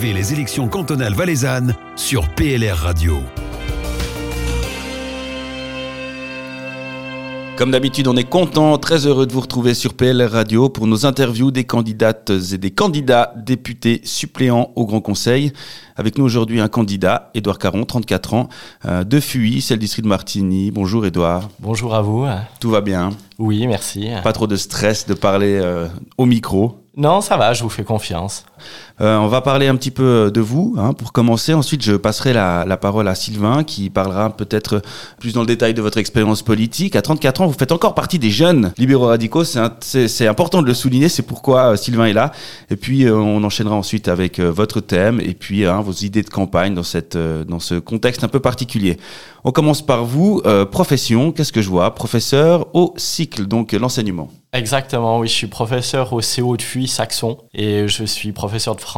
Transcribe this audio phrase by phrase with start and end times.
[0.00, 3.18] Suivez les élections cantonales valaisannes sur PLR Radio.
[7.58, 11.04] Comme d'habitude, on est content, très heureux de vous retrouver sur PLR Radio pour nos
[11.04, 15.52] interviews des candidates et des candidats députés suppléants au Grand Conseil.
[15.96, 18.48] Avec nous aujourd'hui un candidat, Édouard Caron, 34 ans,
[18.86, 20.70] euh, de Fuy, c'est le district de Martigny.
[20.70, 21.50] Bonjour Édouard.
[21.58, 22.24] Bonjour à vous.
[22.58, 23.10] Tout va bien?
[23.38, 24.08] Oui, merci.
[24.24, 26.78] Pas trop de stress de parler euh, au micro?
[26.96, 28.44] Non, ça va, je vous fais confiance.
[29.00, 31.54] Euh, on va parler un petit peu de vous hein, pour commencer.
[31.54, 34.82] Ensuite, je passerai la, parole à Sylvain qui parlera peut-être
[35.18, 36.96] plus dans le détail de votre expérience politique.
[36.96, 39.44] À 34 ans, vous faites encore partie des jeunes libéraux radicaux.
[39.44, 41.08] C'est important de le souligner.
[41.08, 42.32] C'est pourquoi euh, Sylvain est là.
[42.68, 46.30] Et puis, euh, on enchaînera ensuite avec votre thème et puis hein, vos idées de
[46.30, 46.82] campagne dans,
[47.44, 48.98] dans ce contexte un peu particulier.
[49.44, 50.42] On commence par vous.
[50.70, 51.94] profession, qu'est-ce que je vois?
[51.94, 54.28] Professeur au cycle, donc l'enseignement.
[54.52, 58.80] Exactement, oui, je suis professeur au CO de Fuy Saxon et je suis professeur de
[58.80, 58.89] français,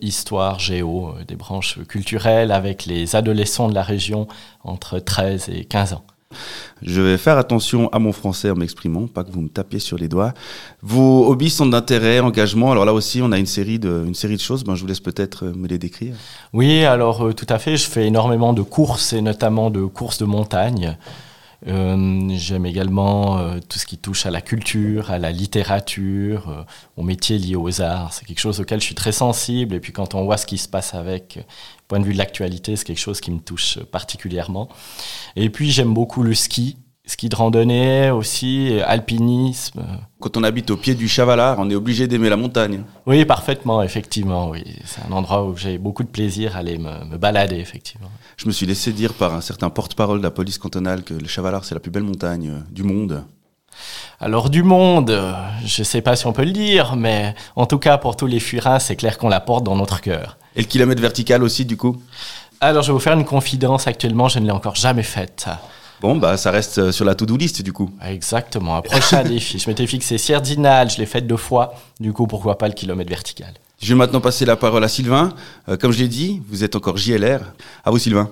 [0.00, 4.26] histoire, géo, euh, des branches culturelles avec les adolescents de la région
[4.64, 6.04] entre 13 et 15 ans.
[6.82, 9.98] Je vais faire attention à mon français en m'exprimant, pas que vous me tapiez sur
[9.98, 10.32] les doigts.
[10.80, 12.70] Vos hobbies sont d'intérêt, engagement.
[12.70, 14.62] Alors là aussi, on a une série de, une série de choses.
[14.64, 16.14] Ben, je vous laisse peut-être euh, me les décrire.
[16.52, 17.76] Oui, alors euh, tout à fait.
[17.76, 20.96] Je fais énormément de courses et notamment de courses de montagne.
[21.66, 26.62] Euh, j'aime également euh, tout ce qui touche à la culture, à la littérature, euh,
[26.96, 28.12] au métier lié aux arts.
[28.12, 29.74] C'est quelque chose auquel je suis très sensible.
[29.74, 31.38] Et puis quand on voit ce qui se passe avec,
[31.88, 34.68] point de vue de l'actualité, c'est quelque chose qui me touche particulièrement.
[35.36, 39.82] Et puis j'aime beaucoup le ski ski de randonnée aussi, alpinisme.
[40.20, 42.82] Quand on habite au pied du Chavalard, on est obligé d'aimer la montagne.
[43.06, 44.50] Oui, parfaitement, effectivement.
[44.50, 44.64] Oui.
[44.84, 48.10] C'est un endroit où j'ai beaucoup de plaisir à aller me, balader, effectivement.
[48.36, 51.26] Je me suis laissé dire par un certain porte-parole de la police cantonale que le
[51.26, 53.24] Chavalard, c'est la plus belle montagne euh, du monde.
[54.18, 55.32] Alors du monde, euh,
[55.64, 58.26] je ne sais pas si on peut le dire, mais en tout cas pour tous
[58.26, 60.36] les furins, c'est clair qu'on la porte dans notre cœur.
[60.56, 62.02] Et le kilomètre vertical aussi, du coup?
[62.60, 63.86] Alors je vais vous faire une confidence.
[63.86, 65.46] Actuellement, je ne l'ai encore jamais faite.
[66.00, 67.90] Bon, bah, ça reste euh, sur la to-do list, du coup.
[68.04, 68.76] Exactement.
[68.76, 69.58] Un prochain défi.
[69.58, 71.74] Je m'étais fixé Sardinal, je l'ai fait deux fois.
[71.98, 73.52] Du coup, pourquoi pas le kilomètre vertical?
[73.82, 75.34] Je vais maintenant passer la parole à Sylvain.
[75.68, 77.40] Euh, comme je l'ai dit, vous êtes encore JLR.
[77.84, 78.30] À vous, Sylvain.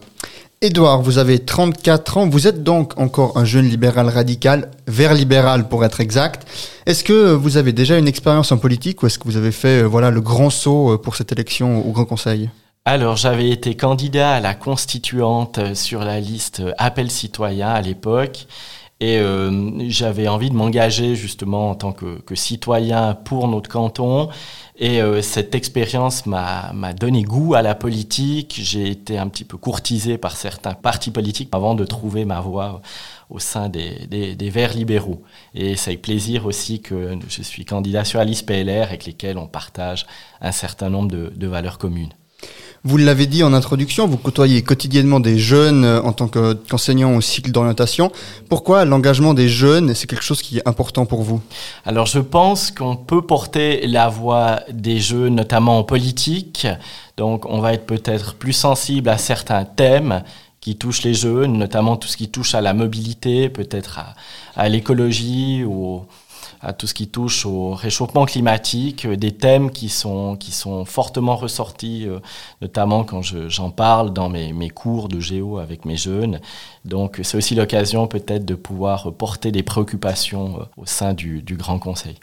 [0.63, 2.29] Édouard, vous avez 34 ans.
[2.29, 6.49] Vous êtes donc encore un jeune libéral radical, vert libéral pour être exact.
[6.87, 9.83] Est-ce que vous avez déjà une expérience en politique ou est-ce que vous avez fait
[9.83, 12.49] euh, voilà, le grand saut pour cette élection au Grand Conseil?
[12.91, 18.47] Alors, j'avais été candidat à la constituante sur la liste Appel citoyen à l'époque.
[19.01, 24.31] Et euh, j'avais envie de m'engager justement en tant que, citoyen pour notre canton.
[24.79, 28.59] Et euh, cette expérience m'a donné goût à la politique.
[28.63, 32.81] J'ai été un petit peu courtisé par certains partis politiques avant de trouver ma voie
[33.29, 35.23] au sein des, Verts libéraux.
[35.55, 39.37] Et c'est avec plaisir aussi que je suis candidat sur la liste PLR avec lesquels
[39.37, 40.07] on partage
[40.41, 42.15] un certain nombre de valeurs communes.
[42.85, 47.21] Vous l'avez dit en introduction, vous côtoyez quotidiennement des jeunes euh, en tant qu'enseignant au
[47.21, 48.13] cycle d'orientation.
[48.49, 51.41] Pourquoi l'engagement des jeunes, c'est quelque chose qui est important pour vous?
[51.85, 56.69] Alors je pense qu'on peut porter la voix des jeunes, notamment en politique.
[57.17, 60.23] Donc on va être peut-être plus sensible à certains thèmes
[60.61, 64.15] qui touchent les jeunes, notamment tout ce qui touche à la mobilité, peut-être à,
[64.55, 66.05] à l'écologie ou
[66.61, 70.85] à tout ce qui touche au réchauffement climatique, euh, des thèmes qui sont, qui sont
[70.85, 72.19] fortement ressortis, euh,
[72.61, 76.41] notamment quand j'en parle dans mes, mes, cours de géo avec mes jeunes.
[76.85, 81.57] Donc c'est aussi l'occasion peut-être de pouvoir porter des préoccupations euh, au sein du, du
[81.57, 82.17] Grand Conseil.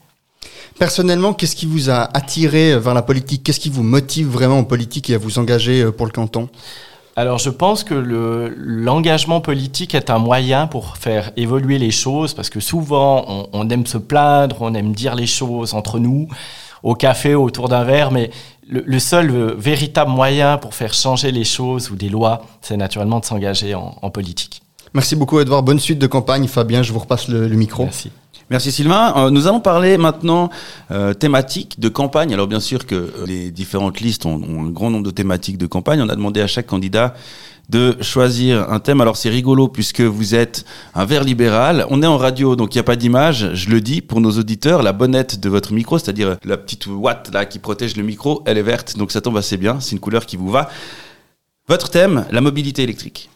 [0.78, 3.44] Personnellement, qu'est-ce qui vous a attiré vers la politique?
[3.44, 6.50] Qu'est-ce qui vous motive vraiment en politique et à vous engager pour le canton?
[7.16, 7.94] Alors je pense que
[8.58, 13.86] l'engagement politique est un moyen pour faire évoluer les choses, parce que souvent on, aime
[13.86, 16.28] se plaindre, on aime dire les choses entre nous,
[16.84, 18.31] au café, autour d'un verre, mais
[18.68, 23.20] le, seul euh, véritable moyen pour faire changer les choses ou des lois, c'est naturellement
[23.20, 24.62] de s'engager en, en politique.
[24.94, 26.47] Merci beaucoup Edouard, bonne suite de campagne.
[26.47, 27.84] Fabien, je vous repasse le, le micro.
[27.84, 28.12] Merci.
[28.51, 29.11] Merci Sylvain.
[29.17, 30.51] Euh, nous allons parler maintenant
[30.91, 32.31] euh, thématique de campagne.
[32.31, 35.66] Alors bien sûr que euh, les différentes listes ont, un grand nombre de thématiques de
[35.66, 35.99] campagne.
[35.99, 37.16] On a demandé à chaque candidat
[37.70, 39.02] de choisir un thème.
[39.02, 41.87] Alors c'est rigolo puisque vous êtes un vert libéral.
[41.90, 43.49] On est en radio, donc il n'y a pas d'image.
[43.55, 47.31] Je le dis pour nos auditeurs, la bonnette de votre micro, c'est-à-dire la petite watt
[47.34, 49.79] là qui protège le micro, elle est verte, donc ça tombe assez bien.
[49.79, 50.70] C'est une couleur qui vous va.
[51.67, 53.31] Votre thème, la mobilité électrique.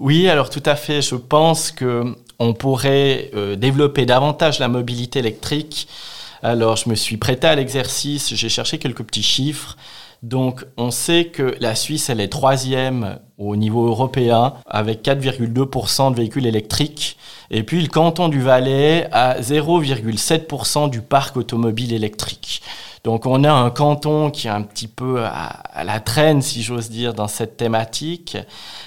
[0.00, 1.00] Oui, alors tout à fait.
[1.00, 5.88] Je pense que on pourrait euh, développer davantage la mobilité électrique.
[6.42, 9.76] Alors, je me suis prêté à l'exercice, j'ai cherché quelques petits chiffres.
[10.22, 16.16] Donc, on sait que la Suisse, elle est troisième au niveau européen avec 4,2% de
[16.16, 17.16] véhicules électriques.
[17.50, 22.62] Et puis, le canton du Valais a 0,7% du parc automobile électrique.
[23.08, 26.90] Donc on a un canton qui est un petit peu à, la traîne, si j'ose
[26.90, 28.36] dire, dans cette thématique.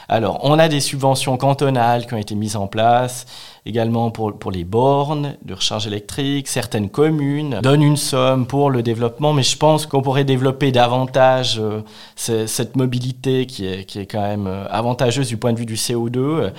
[0.08, 3.26] Alors on a des subventions cantonales qui ont été mises en place,
[3.66, 6.50] également pour, pour les bornes de recharge électrique.
[6.50, 11.60] Certaines communes donnent une somme pour le développement, mais je pense qu'on pourrait développer davantage
[11.60, 11.82] euh,
[12.16, 15.78] cette mobilité qui est, qui est quand même euh, avantageuse du point de vue du
[15.78, 16.52] CO2.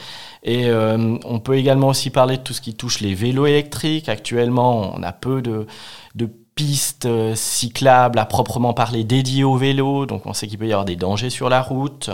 [0.42, 4.08] Et euh, on peut également aussi parler de tout ce qui touche les vélos électriques.
[4.08, 5.68] Actuellement, on a peu de,
[6.16, 6.28] de
[6.62, 10.72] pistes euh, cyclables à proprement parler dédiées aux vélos, donc on sait qu'il peut y
[10.72, 12.10] avoir des dangers sur la route.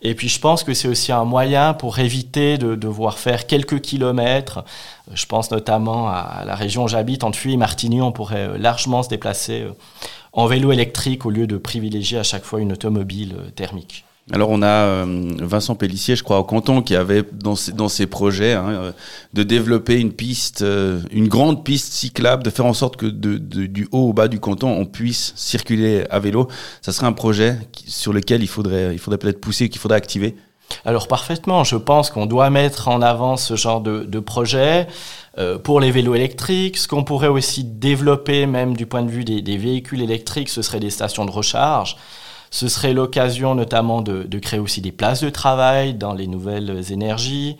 [0.00, 3.82] Et puis je pense que c'est aussi un moyen pour éviter de devoir faire quelques
[3.82, 4.64] kilomètres.
[5.10, 8.58] Euh, je pense notamment à la région où j'habite, entre Fuy et Martigny, on pourrait
[8.58, 9.66] largement se déplacer
[10.32, 14.06] en vélo électrique au lieu de privilégier à chaque fois une automobile thermique.
[14.32, 17.88] Alors on a euh, Vincent Pellissier, je crois, au canton, qui avait dans ses, dans
[17.88, 18.92] ses projets hein, euh,
[19.34, 23.36] de développer une piste, euh, une grande piste cyclable, de faire en sorte que de,
[23.36, 26.48] du haut au bas du canton, on puisse circuler à vélo.
[26.80, 30.36] Ça serait un projet sur lequel il faudrait, il faudrait peut-être pousser, qu'il faudrait activer.
[30.86, 34.86] Alors parfaitement, je pense qu'on doit mettre en avant ce genre de, de projet
[35.62, 36.78] pour les vélos électriques.
[36.78, 40.62] Ce qu'on pourrait aussi développer, même du point de vue des, des véhicules électriques, ce
[40.62, 41.98] serait des stations de recharge.
[42.54, 47.56] Ce serait l'occasion notamment de, créer aussi des places de travail dans les nouvelles énergies.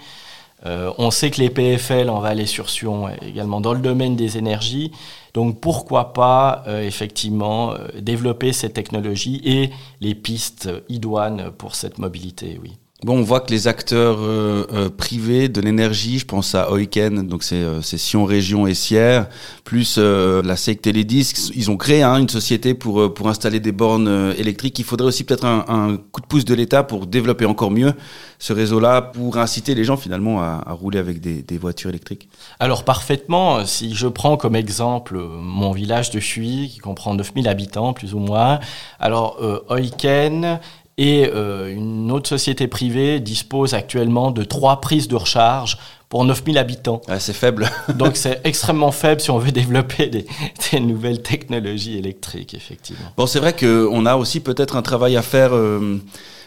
[0.67, 4.39] Euh, on sait que les PFL en Vallée sur Sion également dans le domaine des
[4.39, 4.93] énergies.
[5.35, 9.71] Donc pourquoi pas euh, effectivement euh, développer cette technologie et
[10.01, 12.79] les pistes idoines pour cette mobilité, oui.
[13.05, 17.29] Bon, on voit que les acteurs euh, euh, privés de l'énergie, je pense à Oiken,
[17.29, 19.29] donc c'est euh, Sion Région et Sierre,
[19.63, 24.33] plus la SEC Télédisc, ils ont créé hein, une société pour pour installer des bornes
[24.39, 24.79] électriques.
[24.79, 27.93] Il faudrait aussi peut-être un, coup de pouce de l'État pour développer encore mieux
[28.39, 32.29] ce réseau-là, pour inciter les gens finalement à, rouler avec des, des, voitures électriques.
[32.59, 37.93] Alors parfaitement, si je prends comme exemple mon village de Chuy, qui comprend 9000 habitants
[37.93, 38.61] plus ou moins,
[38.99, 40.59] alors Oiken
[40.97, 46.59] et euh, une autre société privée dispose actuellement de trois prises de recharge pour 9000
[46.59, 47.01] habitants.
[47.09, 47.69] Ah, c'est faible.
[47.97, 50.27] Donc c'est extrêmement faible si on veut développer des,
[50.71, 53.07] des, nouvelles technologies électriques, effectivement.
[53.17, 55.55] Bon, c'est vrai qu'on a aussi peut-être un travail à faire.
[55.55, 55.99] Euh,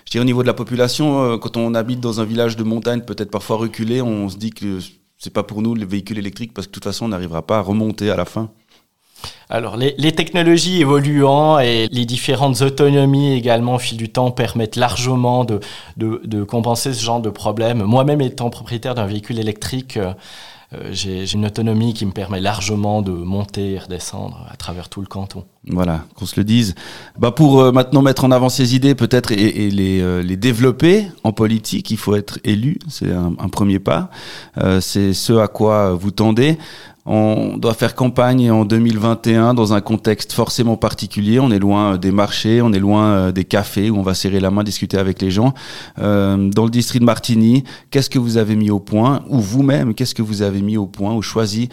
[0.06, 2.64] je dirais au niveau de la population, euh, quand on habite dans un village de
[2.64, 4.80] montagne, peut-être parfois reculé, on se dit que
[5.18, 7.58] c'est pas pour nous le véhicule électrique parce que de toute façon on n'arrivera pas
[7.58, 8.50] à remonter à la fin.
[9.50, 15.46] Alors, les, technologies évoluant et les différentes autonomies également au fil du temps permettent largement
[15.46, 17.84] de, compenser ce genre de problème.
[17.84, 20.14] Moi-même étant propriétaire d'un véhicule électrique, euh,
[20.74, 25.00] euh, j'ai une autonomie qui me permet largement de monter et redescendre à travers tout
[25.00, 25.46] le canton.
[25.66, 26.76] Voilà, qu'on se le dise.
[27.18, 31.90] Bah pour euh, maintenant mettre en avant ces idées peut-être et, les, développer en politique,
[31.90, 34.10] il faut être élu, c'est un, premier pas.
[34.82, 36.58] c'est ce à quoi vous tendez.
[37.10, 41.40] On doit faire campagne en 2021 dans un contexte forcément particulier.
[41.40, 44.14] On est loin euh, des marchés, on est loin euh, des cafés où on va
[44.14, 45.54] serrer la main, discuter avec les gens.
[46.00, 49.24] Euh, dans le district de Martigny, qu'est-ce que vous avez mis au point?
[49.30, 51.70] Ou vous-même, qu'est-ce que vous avez mis au point ou choisi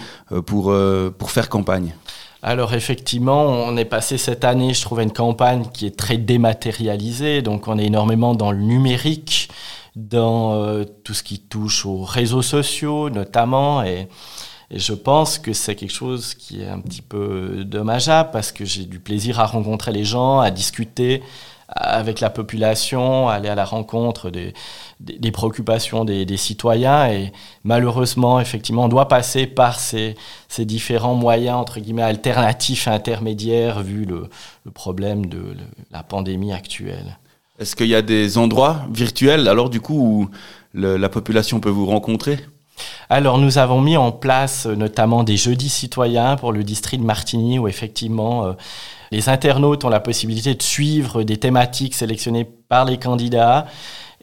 [0.47, 0.73] pour,
[1.19, 1.95] pour faire campagne?
[2.41, 7.43] Alors effectivement, on est passé cette année, je trouve, une campagne qui est très dématérialisée,
[7.43, 9.49] donc on est énormément dans le numérique,
[9.97, 14.09] dans tout ce qui touche aux réseaux sociaux notamment, et
[14.75, 18.65] et je pense que c'est quelque chose qui est un petit peu dommageable parce que
[18.65, 21.23] j'ai du plaisir à rencontrer les gens, à discuter
[21.69, 24.53] avec la population, aller à la rencontre des,
[24.99, 27.09] des, préoccupations des, citoyens.
[27.09, 27.33] Et
[27.63, 30.17] malheureusement, effectivement, on doit passer par ces,
[30.49, 34.29] ces différents moyens, entre guillemets, alternatifs intermédiaires, vu le,
[34.65, 35.57] le problème de
[35.93, 37.19] la pandémie actuelle.
[37.61, 40.31] Est-ce qu'il y a des endroits virtuels, alors du coup, où
[40.75, 42.41] la population peut vous rencontrer?
[43.09, 47.07] Alors nous avons mis en place euh, notamment des jeudis citoyens pour le district de
[47.07, 48.53] Martigny où effectivement euh,
[49.11, 53.67] les internautes ont la possibilité de suivre des thématiques sélectionnées par les candidats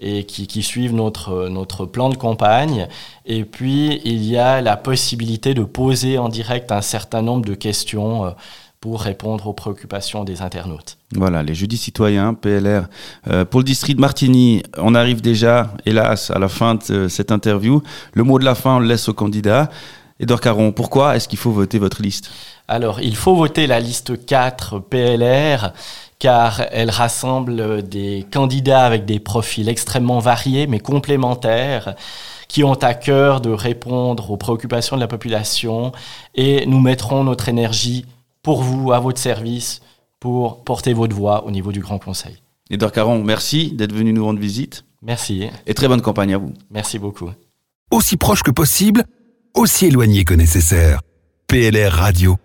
[0.03, 2.88] et qui, suivent euh, notre plan de campagne.
[3.27, 7.53] Et puis, il y a la possibilité de poser en direct un certain nombre de
[7.53, 8.34] questions
[8.82, 10.98] pour répondre aux préoccupations des internautes.
[11.14, 12.88] Voilà, les jeudis citoyens, PLR.
[13.28, 17.08] Euh, pour le district de Martigny, on arrive déjà, hélas, à la fin de euh,
[17.08, 17.84] cette interview.
[18.14, 19.70] Le mot de la fin, on le laisse au candidat.
[20.20, 22.32] Edouard Caron, pourquoi est-ce qu'il faut voter votre liste?
[22.68, 25.74] Alors, il faut voter la liste 4 PLR
[26.18, 31.96] car elle rassemble des candidats avec des profils extrêmement variés mais complémentaires
[32.48, 35.92] qui ont à cœur de répondre aux préoccupations de la population
[36.36, 38.06] et nous mettrons notre énergie
[38.44, 39.82] pour vous, à votre service,
[40.20, 42.42] pour porter votre voix au niveau du Grand Conseil.
[42.70, 44.86] Edouard Caron, merci d'être venu nous rendre visite.
[45.02, 45.48] Merci.
[45.66, 46.54] Et très bonne campagne à vous.
[46.70, 47.30] Merci beaucoup.
[47.92, 49.04] Aussi proche que possible,
[49.54, 51.02] aussi éloigné que nécessaire.
[51.48, 52.38] PLR Radio.